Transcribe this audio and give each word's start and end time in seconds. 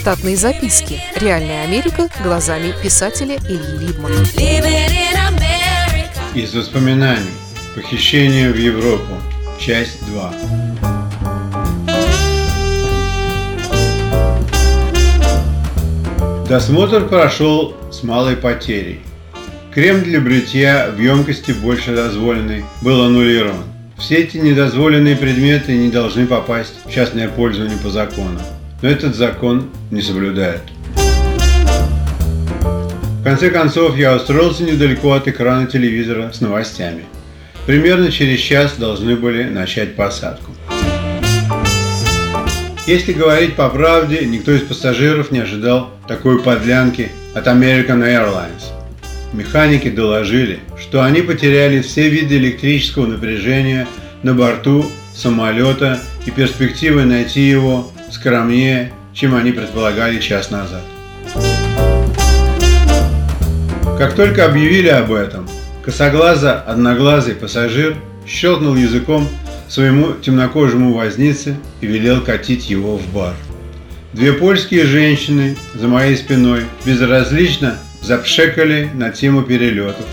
Штатные 0.00 0.34
записки. 0.34 0.98
Реальная 1.14 1.62
Америка 1.62 2.08
глазами 2.24 2.72
писателя 2.82 3.36
Ильи 3.36 3.86
Либмана. 3.86 4.14
Из 6.34 6.54
воспоминаний. 6.54 7.28
Похищение 7.74 8.50
в 8.50 8.56
Европу. 8.56 9.12
Часть 9.58 9.98
2. 10.06 10.32
Досмотр 16.48 17.06
прошел 17.06 17.76
с 17.92 18.02
малой 18.02 18.36
потерей. 18.36 19.00
Крем 19.74 20.02
для 20.02 20.22
бритья 20.22 20.90
в 20.96 20.98
емкости 20.98 21.52
больше 21.52 21.94
дозволенной 21.94 22.64
был 22.80 23.02
аннулирован. 23.02 23.64
Все 23.98 24.14
эти 24.14 24.38
недозволенные 24.38 25.16
предметы 25.16 25.76
не 25.76 25.90
должны 25.90 26.26
попасть 26.26 26.72
в 26.86 26.90
частное 26.90 27.28
пользование 27.28 27.76
по 27.76 27.90
закону. 27.90 28.40
Но 28.82 28.88
этот 28.88 29.14
закон 29.14 29.70
не 29.90 30.00
соблюдают. 30.00 30.62
В 33.20 33.22
конце 33.22 33.50
концов, 33.50 33.98
я 33.98 34.16
устроился 34.16 34.62
недалеко 34.64 35.12
от 35.12 35.28
экрана 35.28 35.66
телевизора 35.66 36.32
с 36.32 36.40
новостями. 36.40 37.04
Примерно 37.66 38.10
через 38.10 38.40
час 38.40 38.76
должны 38.78 39.14
были 39.16 39.44
начать 39.44 39.94
посадку. 39.94 40.52
Если 42.86 43.12
говорить 43.12 43.54
по 43.54 43.68
правде, 43.68 44.24
никто 44.24 44.52
из 44.52 44.62
пассажиров 44.62 45.30
не 45.30 45.40
ожидал 45.40 45.90
такой 46.08 46.42
подлянки 46.42 47.10
от 47.34 47.46
American 47.46 48.02
Airlines. 48.02 48.72
Механики 49.34 49.90
доложили, 49.90 50.60
что 50.80 51.04
они 51.04 51.20
потеряли 51.20 51.82
все 51.82 52.08
виды 52.08 52.36
электрического 52.38 53.06
напряжения 53.06 53.86
на 54.22 54.34
борту 54.34 54.86
самолета 55.14 56.00
и 56.26 56.30
перспективы 56.30 57.04
найти 57.04 57.42
его 57.42 57.92
скромнее, 58.12 58.92
чем 59.12 59.34
они 59.34 59.52
предполагали 59.52 60.20
час 60.20 60.50
назад. 60.50 60.82
Как 63.98 64.14
только 64.14 64.46
объявили 64.46 64.88
об 64.88 65.12
этом, 65.12 65.48
косоглазо 65.84 66.60
одноглазый 66.60 67.34
пассажир 67.34 67.96
щелкнул 68.26 68.74
языком 68.74 69.28
своему 69.68 70.12
темнокожему 70.12 70.94
вознице 70.94 71.56
и 71.80 71.86
велел 71.86 72.22
катить 72.22 72.70
его 72.70 72.96
в 72.96 73.06
бар. 73.12 73.34
Две 74.12 74.32
польские 74.32 74.86
женщины 74.86 75.56
за 75.74 75.86
моей 75.86 76.16
спиной 76.16 76.64
безразлично 76.84 77.76
запшекали 78.02 78.90
на 78.92 79.10
тему 79.10 79.42
перелетов. 79.42 80.06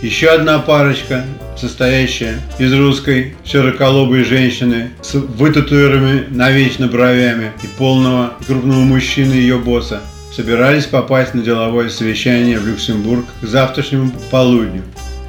Еще 0.00 0.28
одна 0.28 0.60
парочка, 0.60 1.24
состоящая 1.56 2.40
из 2.60 2.72
русской 2.72 3.34
широколобой 3.44 4.22
женщины 4.22 4.90
с 5.02 5.14
вытатуированными 5.14 6.26
навечно 6.30 6.86
бровями 6.86 7.50
и 7.64 7.66
полного 7.66 8.34
крупного 8.46 8.78
мужчины 8.78 9.32
ее 9.32 9.58
босса, 9.58 10.00
собирались 10.32 10.86
попасть 10.86 11.34
на 11.34 11.42
деловое 11.42 11.88
совещание 11.88 12.60
в 12.60 12.68
Люксембург 12.68 13.24
к 13.40 13.44
завтрашнему 13.44 14.12
полудню. 14.30 14.84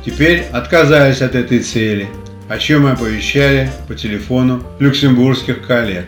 Теперь 0.05 0.45
отказались 0.51 1.23
от 1.23 1.33
этой 1.33 1.61
цели, 1.61 2.07
о 2.47 2.59
чем 2.59 2.85
оповещали 2.85 3.71
по 3.87 3.95
телефону 3.95 4.61
люксембургских 4.77 5.65
коллег. 5.65 6.05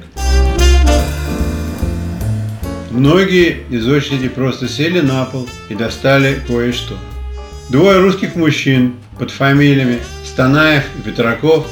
Многие 2.91 3.63
из 3.71 3.87
очереди 3.87 4.27
просто 4.27 4.67
сели 4.67 4.99
на 4.99 5.25
пол 5.25 5.49
и 5.69 5.73
достали 5.73 6.39
кое-что. 6.45 6.95
Двое 7.71 7.99
русских 7.99 8.35
мужчин 8.35 8.95
под 9.17 9.31
фамилиями 9.31 9.99
Станаев 10.25 10.83
и 10.99 11.03
Петраков, 11.03 11.67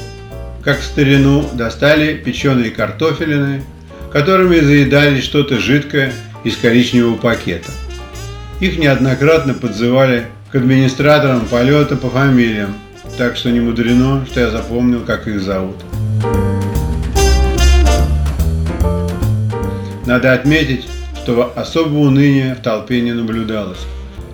как 0.64 0.80
в 0.80 0.84
старину, 0.86 1.44
достали 1.52 2.16
печеные 2.16 2.72
картофелины, 2.72 3.64
которыми 4.10 4.62
заедали 4.62 5.20
что-то 5.20 5.60
жидкое 5.60 6.14
из 6.46 6.56
коричневого 6.56 7.18
пакета. 7.18 7.70
Их 8.62 8.80
неоднократно 8.80 9.54
подзывали 9.54 10.28
к 10.54 10.56
администраторам 10.56 11.46
полета 11.48 11.98
по 11.98 12.10
фамилиям, 12.10 12.76
так 13.18 13.36
что 13.36 13.52
не 13.52 13.60
мудрено, 13.60 14.26
что 14.26 14.40
я 14.40 14.52
запомнил, 14.52 15.02
как 15.02 15.28
их 15.28 15.42
зовут. 15.42 15.76
Надо 20.06 20.32
отметить, 20.32 20.88
что 21.18 21.52
особого 21.58 22.00
уныния 22.08 22.56
в 22.56 22.60
толпе 22.60 23.02
не 23.02 23.12
наблюдалось, 23.12 23.86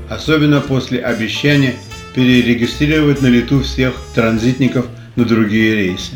особенно 0.10 0.62
после 0.62 1.00
обещания 1.00 1.76
перерегистрировать 2.14 3.22
на 3.22 3.28
лету 3.28 3.62
всех 3.62 3.94
транзитников 4.14 4.86
на 5.16 5.26
другие 5.26 5.76
рейсы. 5.76 6.14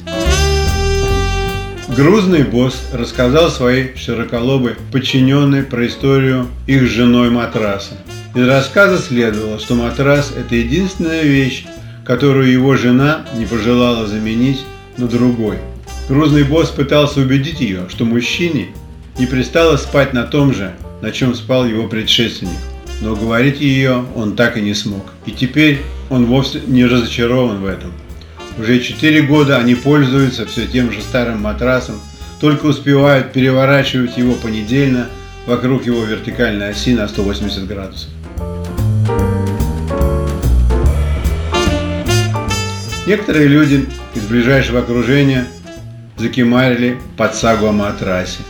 Грузный 1.96 2.44
босс 2.44 2.82
рассказал 2.94 3.50
своей 3.50 3.96
широколобой 3.98 4.76
подчиненной 4.92 5.64
про 5.64 5.88
историю 5.88 6.48
их 6.68 6.84
с 6.84 6.92
женой 6.92 7.30
матраса. 7.30 7.98
Из 8.36 8.48
рассказа 8.48 9.00
следовало, 9.00 9.60
что 9.60 9.76
матрас– 9.76 10.32
это 10.38 10.56
единственная 10.56 11.24
вещь, 11.24 11.66
которую 12.06 12.52
его 12.52 12.76
жена 12.76 13.26
не 13.36 13.46
пожелала 13.46 14.08
заменить 14.08 14.64
на 14.98 15.08
другой. 15.08 15.58
Грузный 16.08 16.44
босс 16.44 16.70
пытался 16.70 17.22
убедить 17.22 17.60
ее, 17.60 17.88
что 17.90 18.06
мужчине 18.06 18.68
не 19.18 19.26
пристало 19.26 19.78
спать 19.78 20.14
на 20.14 20.24
том 20.24 20.54
же, 20.54 20.74
на 21.02 21.12
чем 21.12 21.34
спал 21.36 21.66
его 21.66 21.88
предшественник. 21.88 22.58
Но 23.02 23.16
говорить 23.16 23.62
ее 23.62 24.06
он 24.16 24.36
так 24.36 24.58
и 24.58 24.62
не 24.62 24.74
смог. 24.74 25.14
И 25.26 25.32
теперь 25.32 25.82
он 26.10 26.26
вовсе 26.26 26.62
не 26.68 26.86
разочарован 26.86 27.62
в 27.62 27.66
этом. 27.66 27.92
Уже 28.58 28.80
четыре 28.82 29.22
года 29.22 29.58
они 29.58 29.76
пользуются 29.76 30.46
все 30.46 30.68
тем 30.68 30.92
же 30.92 31.02
старым 31.02 31.42
матрасом, 31.42 31.96
только 32.42 32.66
успевают 32.66 33.32
переворачивать 33.32 34.18
его 34.18 34.34
понедельно 34.34 35.08
вокруг 35.46 35.86
его 35.86 36.04
вертикальной 36.04 36.70
оси 36.70 36.94
на 36.94 37.08
180 37.08 37.68
градусов. 37.68 38.10
Некоторые 43.08 43.48
люди 43.48 43.88
из 44.14 44.22
ближайшего 44.24 44.80
окружения 44.80 45.46
закимарили 46.18 47.00
под 47.18 47.34
сагу 47.34 47.68
о 47.68 47.72
матрасе. 47.72 48.42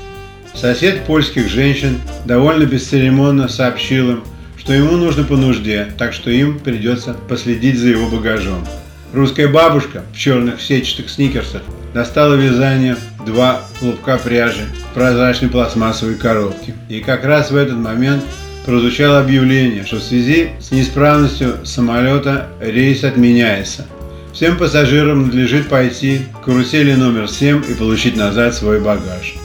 Сосед 0.53 1.05
польских 1.05 1.47
женщин 1.47 2.01
довольно 2.25 2.65
бесцеремонно 2.65 3.47
сообщил 3.47 4.11
им, 4.11 4.23
что 4.59 4.73
ему 4.73 4.97
нужно 4.97 5.23
по 5.23 5.37
нужде, 5.37 5.87
так 5.97 6.13
что 6.13 6.29
им 6.29 6.59
придется 6.59 7.15
последить 7.27 7.79
за 7.79 7.87
его 7.87 8.07
багажом. 8.09 8.65
Русская 9.13 9.47
бабушка 9.47 10.03
в 10.13 10.17
черных 10.17 10.61
сетчатых 10.61 11.09
сникерсах 11.09 11.63
достала 11.93 12.35
вязание 12.35 12.95
два 13.25 13.63
клубка 13.79 14.17
пряжи 14.17 14.65
в 14.91 14.93
прозрачной 14.93 15.49
пластмассовой 15.49 16.15
коробке. 16.15 16.75
И 16.89 16.99
как 16.99 17.23
раз 17.23 17.49
в 17.49 17.55
этот 17.55 17.77
момент 17.77 18.23
прозвучало 18.65 19.19
объявление, 19.19 19.83
что 19.83 19.95
в 19.95 20.03
связи 20.03 20.49
с 20.59 20.71
неисправностью 20.71 21.65
самолета 21.65 22.49
рейс 22.59 23.03
отменяется. 23.03 23.87
Всем 24.33 24.57
пассажирам 24.57 25.25
надлежит 25.25 25.69
пойти 25.69 26.21
к 26.33 26.45
карусели 26.45 26.93
номер 26.93 27.27
7 27.27 27.63
и 27.67 27.73
получить 27.73 28.15
назад 28.15 28.53
свой 28.53 28.79
багаж. 28.79 29.35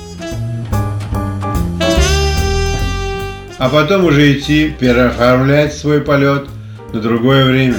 А 3.65 3.71
потом 3.71 4.05
уже 4.05 4.31
идти 4.31 4.75
переоформлять 4.79 5.73
свой 5.73 6.03
полет 6.03 6.45
на 6.93 7.01
другое 7.01 7.47
время. 7.47 7.79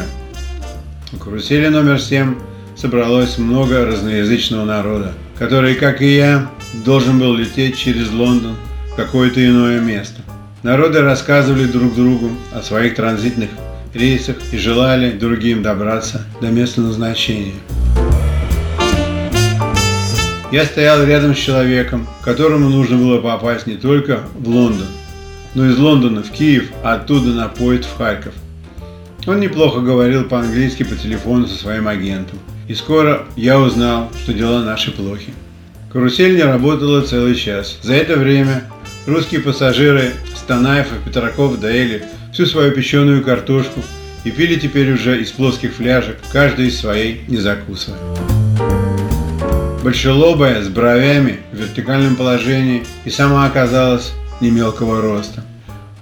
В 1.11 1.19
карусели 1.19 1.67
номер 1.67 2.01
7 2.01 2.33
собралось 2.75 3.37
много 3.37 3.85
разноязычного 3.85 4.65
народа, 4.65 5.13
который, 5.37 5.75
как 5.75 6.01
и 6.01 6.15
я, 6.15 6.49
должен 6.83 7.19
был 7.19 7.35
лететь 7.35 7.77
через 7.77 8.09
Лондон 8.09 8.55
в 8.91 8.95
какое-то 8.95 9.45
иное 9.45 9.79
место. 9.79 10.21
Народы 10.63 11.01
рассказывали 11.01 11.65
друг 11.65 11.93
другу 11.93 12.31
о 12.51 12.63
своих 12.63 12.95
транзитных 12.95 13.51
рейсах 13.93 14.37
и 14.51 14.57
желали 14.57 15.11
другим 15.11 15.61
добраться 15.61 16.25
до 16.41 16.47
места 16.47 16.81
назначения. 16.81 17.53
Я 20.51 20.65
стоял 20.65 21.03
рядом 21.03 21.35
с 21.35 21.37
человеком, 21.37 22.07
которому 22.23 22.69
нужно 22.69 22.97
было 22.97 23.21
попасть 23.21 23.67
не 23.67 23.75
только 23.75 24.21
в 24.33 24.49
Лондон, 24.49 24.87
но 25.55 25.65
из 25.65 25.77
Лондона 25.77 26.21
в 26.21 26.29
Киев, 26.29 26.69
а 26.83 26.95
оттуда 26.95 27.29
на 27.29 27.47
поезд 27.47 27.85
в 27.85 27.97
Харьков. 27.97 28.33
Он 29.25 29.39
неплохо 29.39 29.79
говорил 29.79 30.25
по-английски 30.25 30.83
по 30.83 30.95
телефону 30.95 31.47
со 31.47 31.55
своим 31.55 31.87
агентом. 31.87 32.37
И 32.67 32.75
скоро 32.75 33.25
я 33.35 33.59
узнал, 33.59 34.11
что 34.21 34.33
дела 34.33 34.61
наши 34.61 34.91
плохи. 34.91 35.33
Карусель 35.91 36.35
не 36.35 36.43
работала 36.43 37.01
целый 37.01 37.35
час. 37.35 37.79
За 37.81 37.93
это 37.93 38.17
время 38.17 38.65
русские 39.07 39.41
пассажиры 39.41 40.11
Станаев 40.35 40.87
и 40.87 41.09
Петраков 41.09 41.59
доели 41.59 42.03
всю 42.33 42.45
свою 42.45 42.71
печеную 42.71 43.23
картошку 43.23 43.81
и 44.25 44.31
пили 44.31 44.59
теперь 44.59 44.91
уже 44.91 45.21
из 45.21 45.31
плоских 45.31 45.73
фляжек, 45.73 46.17
каждый 46.31 46.67
из 46.67 46.79
своей, 46.79 47.21
не 47.27 47.37
закусывая. 47.37 47.99
Большелобая, 49.83 50.63
с 50.63 50.67
бровями, 50.67 51.39
в 51.51 51.57
вертикальном 51.57 52.15
положении, 52.15 52.83
и 53.05 53.09
сама 53.09 53.45
оказалась 53.45 54.13
не 54.41 54.51
мелкого 54.51 55.01
роста. 55.01 55.43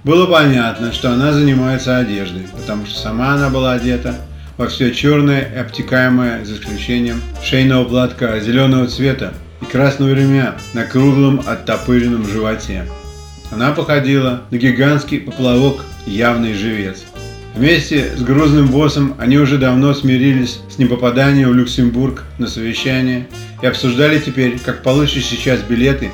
Было 0.04 0.26
понятно, 0.26 0.92
что 0.92 1.12
она 1.12 1.32
занимается 1.32 1.98
одеждой, 1.98 2.44
потому 2.54 2.86
что 2.86 3.00
сама 3.00 3.36
она 3.36 3.50
была 3.50 3.74
одета 3.74 4.16
во 4.58 4.68
все 4.68 4.94
черное 4.94 5.42
и 5.42 5.58
обтекаемое, 5.58 6.44
за 6.44 6.56
исключением 6.56 7.22
шейного 7.44 7.86
платка 7.86 8.40
зеленого 8.40 8.88
цвета 8.88 9.34
и 9.62 9.66
красного 9.66 10.14
ремня 10.14 10.56
на 10.74 10.84
круглом 10.84 11.42
оттопыренном 11.46 12.28
животе. 12.28 12.86
Она 13.52 13.72
походила 13.72 14.42
на 14.52 14.58
гигантский 14.58 15.20
поплавок 15.20 15.86
«Явный 16.06 16.54
живец». 16.54 17.04
Вместе 17.56 18.18
с 18.18 18.22
грузным 18.22 18.68
боссом 18.68 19.16
они 19.20 19.38
уже 19.38 19.60
давно 19.60 19.94
смирились 19.94 20.60
с 20.70 20.80
непопаданием 20.80 21.50
в 21.50 21.54
Люксембург 21.54 22.24
на 22.40 22.48
совещание 22.48 23.28
и 23.62 23.68
обсуждали 23.68 24.20
теперь, 24.20 24.58
как 24.60 24.82
получить 24.82 25.26
сейчас 25.26 25.62
билеты 25.62 26.12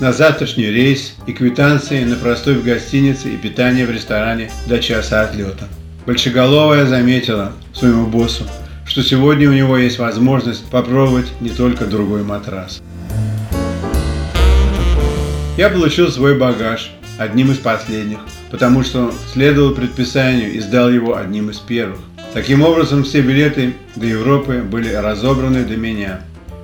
на 0.00 0.14
завтрашний 0.14 0.70
рейс 0.70 1.14
и 1.26 1.32
квитанции 1.32 2.02
на 2.04 2.16
простой 2.16 2.54
в 2.54 2.64
гостинице 2.64 3.34
и 3.34 3.36
питание 3.36 3.86
в 3.86 3.90
ресторане 3.90 4.50
до 4.66 4.78
часа 4.78 5.22
отлета. 5.22 5.68
Большеголовая 6.06 6.86
заметила 6.86 7.52
своему 7.74 8.06
боссу, 8.06 8.44
что 8.86 9.02
сегодня 9.02 9.48
у 9.50 9.52
него 9.52 9.76
есть 9.76 9.98
возможность 9.98 10.64
попробовать 10.70 11.26
не 11.40 11.50
только 11.50 11.84
другой 11.84 12.22
матрас. 12.22 12.82
Я 15.58 15.68
получил 15.68 16.10
свой 16.10 16.38
багаж, 16.38 16.90
одним 17.18 17.52
из 17.52 17.58
последних, 17.58 18.20
потому 18.50 18.82
что 18.82 19.12
следовал 19.30 19.74
предписанию 19.74 20.54
и 20.54 20.60
сдал 20.60 20.88
его 20.88 21.16
одним 21.16 21.50
из 21.50 21.58
первых. 21.58 22.00
Таким 22.32 22.62
образом, 22.62 23.04
все 23.04 23.20
билеты 23.20 23.74
до 23.96 24.06
Европы 24.06 24.62
были 24.62 24.88
разобраны 24.94 25.64
до 25.64 25.76
меня. 25.76 26.20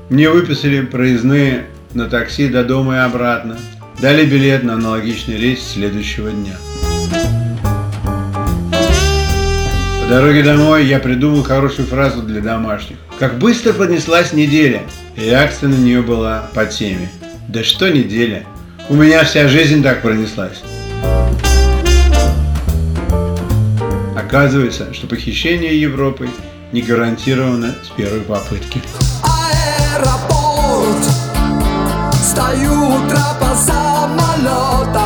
Мне 0.08 0.30
выписали 0.30 0.80
проездные 0.80 1.66
на 1.94 2.08
такси 2.08 2.48
до 2.48 2.64
дома 2.64 2.96
и 2.96 2.98
обратно, 2.98 3.58
дали 4.00 4.24
билет 4.24 4.62
на 4.62 4.74
аналогичный 4.74 5.36
рейс 5.36 5.62
следующего 5.62 6.30
дня. 6.30 6.56
По 10.02 10.08
дороге 10.08 10.42
домой 10.42 10.86
я 10.86 11.00
придумал 11.00 11.42
хорошую 11.42 11.88
фразу 11.88 12.22
для 12.22 12.40
домашних. 12.40 12.96
Как 13.18 13.38
быстро 13.38 13.72
поднеслась 13.72 14.32
неделя. 14.32 14.82
Реакция 15.16 15.68
на 15.68 15.74
нее 15.74 16.02
была 16.02 16.48
по 16.54 16.64
теме. 16.66 17.10
Да 17.48 17.64
что 17.64 17.88
неделя? 17.88 18.44
У 18.88 18.94
меня 18.94 19.24
вся 19.24 19.48
жизнь 19.48 19.82
так 19.82 20.02
пронеслась. 20.02 20.62
Оказывается, 24.16 24.92
что 24.92 25.06
похищение 25.06 25.80
Европы 25.80 26.28
не 26.70 26.82
гарантировано 26.82 27.74
с 27.82 27.88
первой 27.88 28.20
попытки. 28.20 28.80
Аэропорт, 29.24 30.35
ju 32.54 33.08
trapa 33.08 33.50
sa 33.56 34.06
malota 34.06 35.05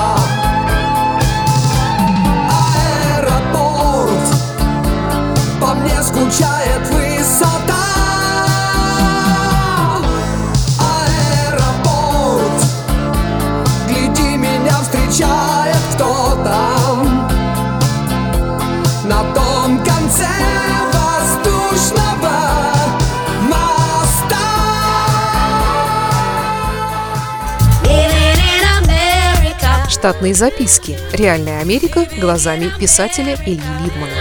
Штатные 30.01 30.33
записки. 30.33 30.99
Реальная 31.13 31.61
Америка 31.61 32.09
глазами 32.19 32.73
писателя 32.81 33.35
Ильи 33.45 33.61
Либмана. 33.85 34.15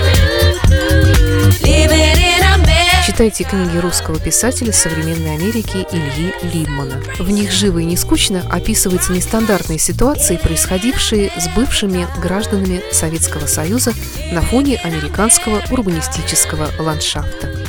Читайте 3.08 3.46
книги 3.46 3.78
русского 3.78 4.20
писателя 4.20 4.74
современной 4.74 5.36
Америки 5.36 5.88
Ильи 5.90 6.34
Либмана. 6.54 7.02
В 7.18 7.30
них 7.30 7.54
живо 7.54 7.80
и 7.80 7.86
не 7.86 7.96
скучно 7.96 8.44
описываются 8.52 9.14
нестандартные 9.14 9.80
ситуации, 9.80 10.36
происходившие 10.36 11.32
с 11.38 11.48
бывшими 11.56 12.06
гражданами 12.22 12.82
Советского 12.92 13.48
Союза 13.48 13.94
на 14.34 14.42
фоне 14.42 14.82
американского 14.84 15.62
урбанистического 15.72 16.72
ландшафта. 16.78 17.69